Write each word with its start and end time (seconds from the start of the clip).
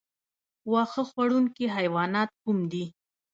واښه 0.71 1.03
خوړونکي 1.09 1.65
حیوانات 1.75 2.29
کوم 2.43 2.57
دي؟ 2.71 2.85